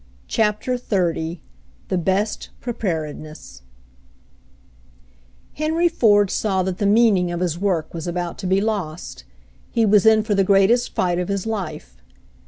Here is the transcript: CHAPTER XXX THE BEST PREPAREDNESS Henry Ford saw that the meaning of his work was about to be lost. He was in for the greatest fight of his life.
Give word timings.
CHAPTER 0.27 0.79
XXX 0.79 1.41
THE 1.89 1.97
BEST 1.99 2.49
PREPAREDNESS 2.59 3.61
Henry 5.53 5.87
Ford 5.89 6.31
saw 6.31 6.63
that 6.63 6.79
the 6.79 6.87
meaning 6.87 7.31
of 7.31 7.39
his 7.39 7.59
work 7.59 7.93
was 7.93 8.07
about 8.07 8.39
to 8.39 8.47
be 8.47 8.59
lost. 8.59 9.25
He 9.69 9.85
was 9.85 10.07
in 10.07 10.23
for 10.23 10.33
the 10.33 10.43
greatest 10.43 10.95
fight 10.95 11.19
of 11.19 11.27
his 11.27 11.45
life. 11.45 12.01